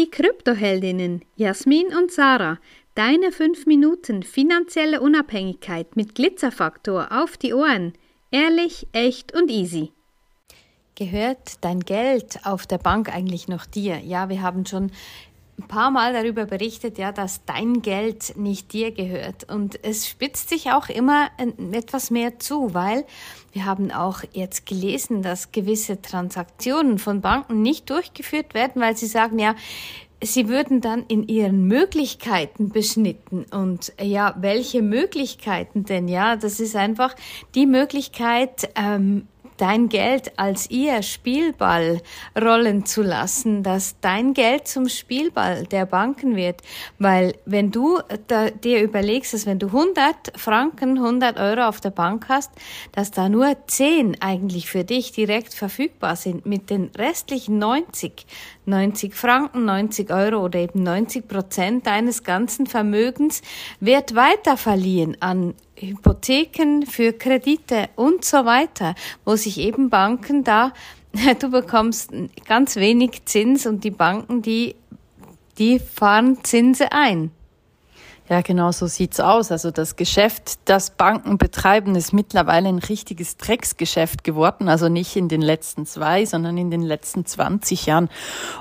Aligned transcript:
Die 0.00 0.10
Kryptoheldinnen 0.10 1.26
Jasmin 1.36 1.88
und 1.88 2.10
Sarah, 2.10 2.58
deine 2.94 3.32
5 3.32 3.66
Minuten 3.66 4.22
finanzielle 4.22 5.02
Unabhängigkeit 5.02 5.94
mit 5.94 6.14
Glitzerfaktor 6.14 7.08
auf 7.10 7.36
die 7.36 7.52
Ohren. 7.52 7.92
Ehrlich, 8.30 8.86
echt 8.92 9.34
und 9.34 9.50
easy. 9.50 9.92
Gehört 10.94 11.62
dein 11.62 11.80
Geld 11.80 12.46
auf 12.46 12.66
der 12.66 12.78
Bank 12.78 13.14
eigentlich 13.14 13.46
noch 13.46 13.66
dir? 13.66 13.98
Ja, 13.98 14.30
wir 14.30 14.40
haben 14.40 14.64
schon 14.64 14.90
ein 15.60 15.68
paar 15.68 15.90
Mal 15.90 16.12
darüber 16.12 16.46
berichtet, 16.46 16.98
ja, 16.98 17.12
dass 17.12 17.44
dein 17.44 17.82
Geld 17.82 18.36
nicht 18.36 18.72
dir 18.72 18.90
gehört. 18.92 19.44
Und 19.50 19.82
es 19.84 20.08
spitzt 20.08 20.48
sich 20.48 20.72
auch 20.72 20.88
immer 20.88 21.28
etwas 21.72 22.10
mehr 22.10 22.38
zu, 22.38 22.74
weil 22.74 23.04
wir 23.52 23.64
haben 23.64 23.90
auch 23.90 24.22
jetzt 24.32 24.66
gelesen, 24.66 25.22
dass 25.22 25.52
gewisse 25.52 26.00
Transaktionen 26.00 26.98
von 26.98 27.20
Banken 27.20 27.62
nicht 27.62 27.90
durchgeführt 27.90 28.54
werden, 28.54 28.80
weil 28.80 28.96
sie 28.96 29.06
sagen, 29.06 29.38
ja, 29.38 29.54
sie 30.22 30.48
würden 30.48 30.80
dann 30.80 31.04
in 31.06 31.26
ihren 31.28 31.66
Möglichkeiten 31.66 32.70
beschnitten. 32.70 33.44
Und 33.50 33.92
ja, 34.00 34.34
welche 34.38 34.82
Möglichkeiten 34.82 35.84
denn? 35.84 36.08
Ja, 36.08 36.36
das 36.36 36.60
ist 36.60 36.76
einfach 36.76 37.14
die 37.54 37.66
Möglichkeit, 37.66 38.70
ähm, 38.76 39.26
dein 39.60 39.88
Geld 39.88 40.38
als 40.38 40.70
ihr 40.70 41.02
Spielball 41.02 42.00
rollen 42.40 42.86
zu 42.86 43.02
lassen, 43.02 43.62
dass 43.62 43.96
dein 44.00 44.32
Geld 44.34 44.66
zum 44.66 44.88
Spielball 44.88 45.64
der 45.66 45.86
Banken 45.86 46.36
wird. 46.36 46.62
Weil 46.98 47.34
wenn 47.44 47.70
du 47.70 47.98
dir 48.64 48.82
überlegst, 48.82 49.34
dass 49.34 49.46
wenn 49.46 49.58
du 49.58 49.66
100 49.66 50.32
Franken, 50.36 50.98
100 50.98 51.38
Euro 51.38 51.68
auf 51.68 51.80
der 51.80 51.90
Bank 51.90 52.26
hast, 52.28 52.50
dass 52.92 53.10
da 53.10 53.28
nur 53.28 53.56
10 53.66 54.20
eigentlich 54.20 54.68
für 54.68 54.84
dich 54.84 55.12
direkt 55.12 55.54
verfügbar 55.54 56.16
sind. 56.16 56.46
Mit 56.46 56.70
den 56.70 56.90
restlichen 56.96 57.58
90, 57.58 58.26
90 58.66 59.14
Franken, 59.14 59.64
90 59.64 60.10
Euro 60.10 60.44
oder 60.44 60.60
eben 60.60 60.82
90 60.82 61.28
Prozent 61.28 61.86
deines 61.86 62.22
ganzen 62.22 62.66
Vermögens 62.66 63.42
wird 63.80 64.14
weiter 64.14 64.56
verliehen 64.56 65.16
an 65.20 65.54
Hypotheken, 65.76 66.84
für 66.86 67.12
Kredite 67.12 67.88
und 67.96 68.24
so 68.24 68.44
weiter, 68.44 68.94
wo 69.24 69.36
sich 69.36 69.58
eben 69.58 69.90
Banken 69.90 70.44
da, 70.44 70.72
du 71.40 71.50
bekommst 71.50 72.10
ganz 72.46 72.76
wenig 72.76 73.24
Zins 73.24 73.66
und 73.66 73.84
die 73.84 73.90
Banken, 73.90 74.42
die, 74.42 74.76
die 75.58 75.78
fahren 75.78 76.38
Zinse 76.42 76.92
ein. 76.92 77.30
Ja, 78.30 78.42
genau 78.42 78.70
so 78.70 78.86
sieht's 78.86 79.18
aus. 79.18 79.50
Also 79.50 79.72
das 79.72 79.96
Geschäft, 79.96 80.60
das 80.66 80.90
Banken 80.90 81.36
betreiben, 81.36 81.96
ist 81.96 82.12
mittlerweile 82.12 82.68
ein 82.68 82.78
richtiges 82.78 83.36
Drecksgeschäft 83.36 84.22
geworden. 84.22 84.68
Also 84.68 84.88
nicht 84.88 85.16
in 85.16 85.28
den 85.28 85.42
letzten 85.42 85.84
zwei, 85.84 86.24
sondern 86.24 86.56
in 86.56 86.70
den 86.70 86.82
letzten 86.82 87.26
20 87.26 87.86
Jahren. 87.86 88.08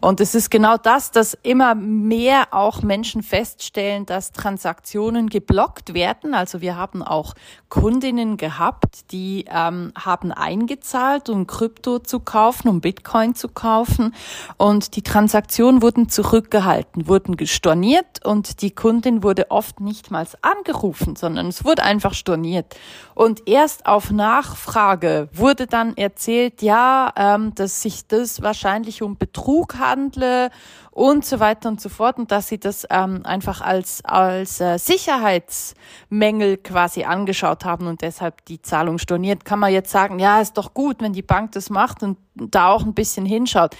Und 0.00 0.20
es 0.20 0.36
ist 0.36 0.52
genau 0.52 0.76
das, 0.76 1.10
dass 1.10 1.36
immer 1.42 1.74
mehr 1.74 2.54
auch 2.54 2.82
Menschen 2.82 3.24
feststellen, 3.24 4.06
dass 4.06 4.30
Transaktionen 4.30 5.28
geblockt 5.28 5.94
werden. 5.94 6.32
Also 6.32 6.60
wir 6.60 6.76
haben 6.76 7.02
auch 7.02 7.34
Kundinnen 7.68 8.36
gehabt, 8.36 9.10
die 9.10 9.46
ähm, 9.48 9.90
haben 9.98 10.30
eingezahlt, 10.30 11.28
um 11.28 11.48
Krypto 11.48 11.98
zu 11.98 12.20
kaufen, 12.20 12.68
um 12.68 12.80
Bitcoin 12.80 13.34
zu 13.34 13.48
kaufen. 13.48 14.14
Und 14.58 14.94
die 14.94 15.02
Transaktionen 15.02 15.82
wurden 15.82 16.08
zurückgehalten, 16.08 17.08
wurden 17.08 17.36
gestorniert 17.36 18.24
und 18.24 18.62
die 18.62 18.70
Kundin 18.70 19.24
wurde 19.24 19.50
oft 19.56 19.80
nicht 19.80 20.10
mal 20.10 20.26
angerufen, 20.42 21.16
sondern 21.16 21.46
es 21.46 21.64
wurde 21.64 21.82
einfach 21.82 22.12
storniert. 22.12 22.76
Und 23.14 23.48
erst 23.48 23.86
auf 23.86 24.10
Nachfrage 24.10 25.30
wurde 25.32 25.66
dann 25.66 25.96
erzählt, 25.96 26.60
ja, 26.60 27.10
ähm, 27.16 27.54
dass 27.54 27.80
sich 27.80 28.06
das 28.06 28.42
wahrscheinlich 28.42 29.00
um 29.00 29.16
Betrug 29.16 29.78
handle 29.78 30.50
und 30.90 31.24
so 31.24 31.40
weiter 31.40 31.70
und 31.70 31.80
so 31.80 31.88
fort 31.88 32.18
und 32.18 32.30
dass 32.30 32.48
sie 32.48 32.58
das 32.58 32.86
ähm, 32.90 33.22
einfach 33.24 33.62
als, 33.62 34.04
als 34.04 34.60
äh, 34.60 34.78
Sicherheitsmängel 34.78 36.58
quasi 36.58 37.04
angeschaut 37.04 37.64
haben 37.64 37.86
und 37.86 38.02
deshalb 38.02 38.44
die 38.44 38.60
Zahlung 38.60 38.98
storniert. 38.98 39.46
Kann 39.46 39.58
man 39.58 39.72
jetzt 39.72 39.90
sagen, 39.90 40.18
ja, 40.18 40.42
ist 40.42 40.58
doch 40.58 40.74
gut, 40.74 40.96
wenn 41.00 41.14
die 41.14 41.22
Bank 41.22 41.52
das 41.52 41.70
macht 41.70 42.02
und 42.02 42.18
da 42.34 42.68
auch 42.68 42.84
ein 42.84 42.92
bisschen 42.92 43.24
hinschaut 43.24 43.74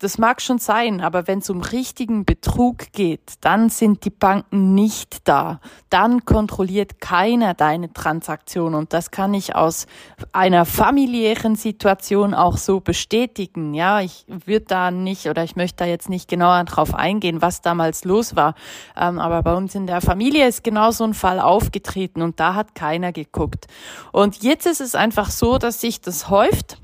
das 0.00 0.16
mag 0.16 0.40
schon 0.40 0.58
sein, 0.58 1.02
aber 1.02 1.26
wenn 1.26 1.40
es 1.40 1.50
um 1.50 1.60
richtigen 1.60 2.24
Betrug 2.24 2.90
geht, 2.92 3.34
dann 3.42 3.68
sind 3.68 4.06
die 4.06 4.10
Banken 4.10 4.74
nicht 4.74 5.28
da. 5.28 5.60
Dann 5.90 6.24
kontrolliert 6.24 7.02
keiner 7.02 7.52
deine 7.52 7.92
Transaktion 7.92 8.74
und 8.74 8.94
das 8.94 9.10
kann 9.10 9.34
ich 9.34 9.54
aus 9.54 9.86
einer 10.32 10.64
familiären 10.64 11.54
Situation 11.54 12.32
auch 12.32 12.56
so 12.56 12.80
bestätigen. 12.80 13.74
Ja, 13.74 14.00
ich 14.00 14.24
würde 14.26 14.64
da 14.66 14.90
nicht 14.90 15.26
oder 15.26 15.44
ich 15.44 15.54
möchte 15.54 15.84
da 15.84 15.84
jetzt 15.84 16.08
nicht 16.08 16.28
genauer 16.28 16.64
drauf 16.64 16.94
eingehen, 16.94 17.42
was 17.42 17.60
damals 17.60 18.06
los 18.06 18.34
war. 18.34 18.54
Ähm, 18.96 19.18
aber 19.18 19.42
bei 19.42 19.54
uns 19.54 19.74
in 19.74 19.86
der 19.86 20.00
Familie 20.00 20.48
ist 20.48 20.64
genau 20.64 20.92
so 20.92 21.04
ein 21.04 21.12
Fall 21.12 21.38
aufgetreten 21.38 22.22
und 22.22 22.40
da 22.40 22.54
hat 22.54 22.74
keiner 22.74 23.12
geguckt. 23.12 23.66
Und 24.12 24.42
jetzt 24.42 24.66
ist 24.66 24.80
es 24.80 24.94
einfach 24.94 25.30
so, 25.30 25.58
dass 25.58 25.82
sich 25.82 26.00
das 26.00 26.30
häuft 26.30 26.78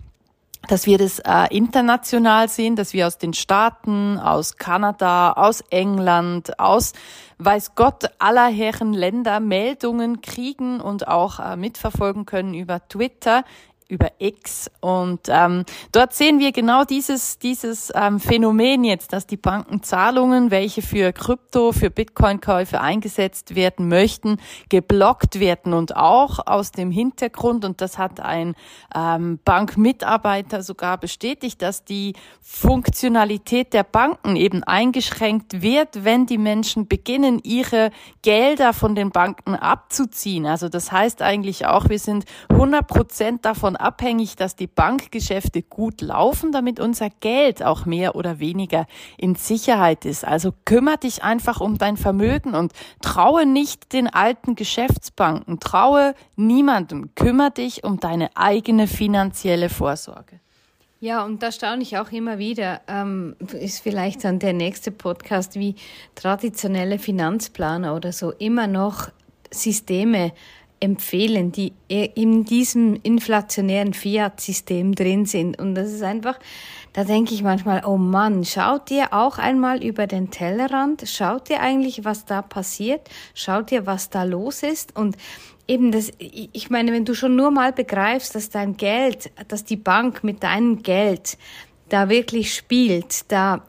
dass 0.68 0.86
wir 0.86 0.98
das 0.98 1.18
äh, 1.20 1.46
international 1.50 2.48
sehen, 2.48 2.76
dass 2.76 2.92
wir 2.92 3.06
aus 3.06 3.18
den 3.18 3.32
Staaten, 3.32 4.18
aus 4.18 4.56
Kanada, 4.56 5.32
aus 5.32 5.62
England, 5.70 6.58
aus 6.58 6.92
weiß 7.38 7.74
Gott 7.74 8.10
aller 8.18 8.48
Herren 8.48 8.92
Länder 8.92 9.40
Meldungen 9.40 10.20
kriegen 10.22 10.80
und 10.80 11.06
auch 11.08 11.38
äh, 11.38 11.56
mitverfolgen 11.56 12.26
können 12.26 12.54
über 12.54 12.86
Twitter 12.88 13.44
über 13.88 14.10
X 14.18 14.70
und 14.80 15.20
ähm, 15.28 15.64
dort 15.92 16.12
sehen 16.12 16.38
wir 16.40 16.52
genau 16.52 16.84
dieses 16.84 17.38
dieses 17.38 17.92
ähm, 17.94 18.20
Phänomen 18.20 18.84
jetzt, 18.84 19.12
dass 19.12 19.26
die 19.26 19.36
Banken 19.36 19.82
Zahlungen, 19.82 20.50
welche 20.50 20.82
für 20.82 21.12
Krypto, 21.12 21.72
für 21.72 21.90
Bitcoin-Käufe 21.90 22.80
eingesetzt 22.80 23.54
werden 23.54 23.88
möchten, 23.88 24.38
geblockt 24.68 25.38
werden 25.38 25.72
und 25.72 25.96
auch 25.96 26.46
aus 26.46 26.72
dem 26.72 26.90
Hintergrund 26.90 27.64
und 27.64 27.80
das 27.80 27.98
hat 27.98 28.20
ein 28.20 28.54
ähm, 28.94 29.38
Bankmitarbeiter 29.44 30.62
sogar 30.62 30.98
bestätigt, 30.98 31.62
dass 31.62 31.84
die 31.84 32.14
Funktionalität 32.40 33.72
der 33.72 33.84
Banken 33.84 34.36
eben 34.36 34.62
eingeschränkt 34.64 35.62
wird, 35.62 36.04
wenn 36.04 36.26
die 36.26 36.38
Menschen 36.38 36.88
beginnen, 36.88 37.40
ihre 37.42 37.90
Gelder 38.22 38.72
von 38.72 38.94
den 38.94 39.10
Banken 39.10 39.54
abzuziehen. 39.54 40.46
Also 40.46 40.68
das 40.68 40.92
heißt 40.92 41.22
eigentlich 41.22 41.66
auch, 41.66 41.88
wir 41.88 41.98
sind 41.98 42.24
100 42.48 42.86
Prozent 42.86 43.44
davon 43.44 43.75
abhängig, 43.76 44.36
dass 44.36 44.56
die 44.56 44.66
Bankgeschäfte 44.66 45.62
gut 45.62 46.00
laufen, 46.00 46.52
damit 46.52 46.80
unser 46.80 47.10
Geld 47.10 47.62
auch 47.62 47.86
mehr 47.86 48.16
oder 48.16 48.38
weniger 48.38 48.86
in 49.16 49.34
Sicherheit 49.34 50.04
ist. 50.04 50.24
Also 50.24 50.52
kümmere 50.64 50.98
dich 50.98 51.22
einfach 51.22 51.60
um 51.60 51.78
dein 51.78 51.96
Vermögen 51.96 52.54
und 52.54 52.72
traue 53.02 53.46
nicht 53.46 53.92
den 53.92 54.08
alten 54.08 54.54
Geschäftsbanken, 54.54 55.60
traue 55.60 56.14
niemandem, 56.36 57.14
kümmere 57.14 57.52
dich 57.52 57.84
um 57.84 58.00
deine 58.00 58.36
eigene 58.36 58.86
finanzielle 58.86 59.68
Vorsorge. 59.68 60.40
Ja, 60.98 61.24
und 61.24 61.42
da 61.42 61.52
staune 61.52 61.82
ich 61.82 61.98
auch 61.98 62.10
immer 62.10 62.38
wieder, 62.38 62.80
ähm, 62.88 63.36
ist 63.60 63.80
vielleicht 63.80 64.24
dann 64.24 64.38
der 64.38 64.54
nächste 64.54 64.90
Podcast, 64.90 65.54
wie 65.56 65.74
traditionelle 66.14 66.98
Finanzplaner 66.98 67.94
oder 67.94 68.12
so 68.12 68.32
immer 68.32 68.66
noch 68.66 69.10
Systeme 69.50 70.32
empfehlen, 70.80 71.52
die 71.52 71.72
in 71.88 72.44
diesem 72.44 72.98
inflationären 73.02 73.94
Fiat-System 73.94 74.94
drin 74.94 75.24
sind. 75.24 75.58
Und 75.58 75.74
das 75.74 75.92
ist 75.92 76.02
einfach, 76.02 76.38
da 76.92 77.04
denke 77.04 77.34
ich 77.34 77.42
manchmal, 77.42 77.84
oh 77.84 77.96
Mann, 77.96 78.44
schaut 78.44 78.90
ihr 78.90 79.12
auch 79.12 79.38
einmal 79.38 79.82
über 79.82 80.06
den 80.06 80.30
Tellerrand? 80.30 81.04
Schaut 81.06 81.50
ihr 81.50 81.60
eigentlich, 81.60 82.04
was 82.04 82.24
da 82.24 82.42
passiert? 82.42 83.08
Schaut 83.34 83.72
ihr, 83.72 83.86
was 83.86 84.10
da 84.10 84.24
los 84.24 84.62
ist? 84.62 84.96
Und 84.96 85.16
eben 85.66 85.92
das, 85.92 86.12
ich 86.18 86.70
meine, 86.70 86.92
wenn 86.92 87.04
du 87.04 87.14
schon 87.14 87.36
nur 87.36 87.50
mal 87.50 87.72
begreifst, 87.72 88.34
dass 88.34 88.50
dein 88.50 88.76
Geld, 88.76 89.30
dass 89.48 89.64
die 89.64 89.76
Bank 89.76 90.24
mit 90.24 90.42
deinem 90.42 90.82
Geld 90.82 91.38
da 91.88 92.08
wirklich 92.08 92.54
spielt, 92.54 93.30
da 93.30 93.62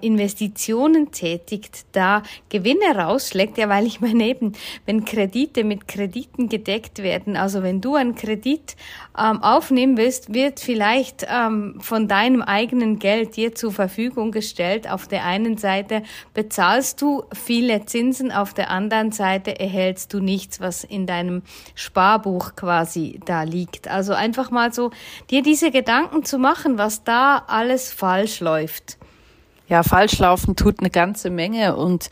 Investitionen 0.00 1.12
tätigt, 1.12 1.86
da 1.92 2.22
Gewinne 2.48 2.96
rausschlägt, 2.96 3.56
ja, 3.56 3.68
weil 3.68 3.86
ich 3.86 4.00
meine 4.00 4.24
eben, 4.24 4.52
wenn 4.84 5.04
Kredite 5.04 5.62
mit 5.62 5.86
Krediten 5.86 6.48
gedeckt 6.48 7.02
werden, 7.02 7.36
also 7.36 7.62
wenn 7.62 7.80
du 7.80 7.94
einen 7.94 8.16
Kredit 8.16 8.74
ähm, 9.16 9.42
aufnehmen 9.42 9.96
willst, 9.96 10.34
wird 10.34 10.58
vielleicht 10.58 11.24
ähm, 11.28 11.76
von 11.80 12.08
deinem 12.08 12.42
eigenen 12.42 12.98
Geld 12.98 13.36
dir 13.36 13.54
zur 13.54 13.70
Verfügung 13.70 14.32
gestellt. 14.32 14.90
Auf 14.90 15.06
der 15.06 15.24
einen 15.24 15.56
Seite 15.56 16.02
bezahlst 16.34 17.00
du 17.00 17.22
viele 17.32 17.84
Zinsen, 17.86 18.32
auf 18.32 18.52
der 18.52 18.70
anderen 18.70 19.12
Seite 19.12 19.60
erhältst 19.60 20.12
du 20.12 20.18
nichts, 20.18 20.60
was 20.60 20.82
in 20.82 21.06
deinem 21.06 21.42
Sparbuch 21.76 22.56
quasi 22.56 23.20
da 23.24 23.44
liegt. 23.44 23.88
Also 23.88 24.14
einfach 24.14 24.50
mal 24.50 24.72
so 24.72 24.90
dir 25.30 25.42
diese 25.42 25.70
Gedanken 25.70 26.24
zu 26.24 26.38
machen, 26.38 26.76
was 26.76 27.04
da 27.04 27.44
alles 27.46 27.92
falsch 27.92 28.40
läuft 28.40 28.98
ja, 29.70 29.84
falsch 29.84 30.18
laufen 30.18 30.56
tut 30.56 30.80
eine 30.80 30.90
ganze 30.90 31.30
Menge 31.30 31.76
und 31.76 32.10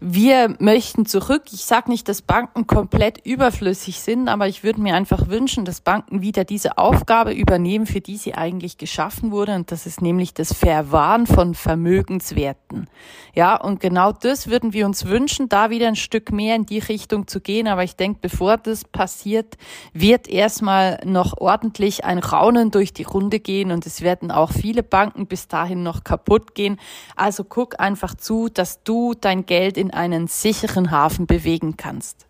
wir 0.00 0.54
möchten 0.60 1.06
zurück. 1.06 1.44
Ich 1.50 1.64
sage 1.64 1.90
nicht, 1.90 2.08
dass 2.08 2.22
Banken 2.22 2.68
komplett 2.68 3.26
überflüssig 3.26 4.00
sind, 4.00 4.28
aber 4.28 4.46
ich 4.46 4.62
würde 4.62 4.80
mir 4.80 4.94
einfach 4.94 5.28
wünschen, 5.28 5.64
dass 5.64 5.80
Banken 5.80 6.22
wieder 6.22 6.44
diese 6.44 6.78
Aufgabe 6.78 7.32
übernehmen, 7.32 7.84
für 7.84 8.00
die 8.00 8.16
sie 8.16 8.34
eigentlich 8.34 8.78
geschaffen 8.78 9.32
wurde. 9.32 9.56
Und 9.56 9.72
das 9.72 9.86
ist 9.86 10.00
nämlich 10.00 10.34
das 10.34 10.52
Verwahren 10.52 11.26
von 11.26 11.54
Vermögenswerten. 11.54 12.86
Ja, 13.34 13.56
und 13.56 13.80
genau 13.80 14.12
das 14.12 14.48
würden 14.48 14.72
wir 14.72 14.86
uns 14.86 15.06
wünschen, 15.06 15.48
da 15.48 15.70
wieder 15.70 15.88
ein 15.88 15.96
Stück 15.96 16.30
mehr 16.30 16.54
in 16.54 16.64
die 16.64 16.78
Richtung 16.78 17.26
zu 17.26 17.40
gehen. 17.40 17.66
Aber 17.66 17.82
ich 17.82 17.96
denke, 17.96 18.20
bevor 18.22 18.56
das 18.56 18.84
passiert, 18.84 19.56
wird 19.92 20.28
erstmal 20.28 21.00
noch 21.04 21.38
ordentlich 21.38 22.04
ein 22.04 22.18
Raunen 22.18 22.70
durch 22.70 22.92
die 22.92 23.02
Runde 23.02 23.40
gehen 23.40 23.72
und 23.72 23.84
es 23.84 24.02
werden 24.02 24.30
auch 24.30 24.52
viele 24.52 24.84
Banken 24.84 25.26
bis 25.26 25.48
dahin 25.48 25.82
noch 25.82 26.04
kaputt 26.04 26.54
gehen. 26.54 26.78
Also 27.16 27.42
guck 27.42 27.80
einfach 27.80 28.14
zu, 28.14 28.48
dass 28.48 28.84
du 28.84 29.14
dein 29.14 29.44
Geld 29.44 29.76
in 29.88 29.94
einen 29.94 30.26
sicheren 30.26 30.90
Hafen 30.90 31.26
bewegen 31.26 31.76
kannst. 31.78 32.26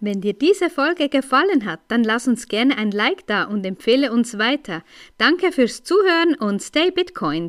Wenn 0.00 0.20
dir 0.20 0.32
diese 0.32 0.70
Folge 0.70 1.08
gefallen 1.08 1.64
hat, 1.64 1.80
dann 1.88 2.04
lass 2.04 2.28
uns 2.28 2.46
gerne 2.48 2.76
ein 2.76 2.90
Like 2.92 3.26
da 3.26 3.44
und 3.44 3.64
empfehle 3.66 4.12
uns 4.12 4.38
weiter. 4.38 4.82
Danke 5.16 5.52
fürs 5.52 5.82
Zuhören 5.82 6.34
und 6.34 6.62
stay 6.62 6.90
Bitcoin. 6.90 7.46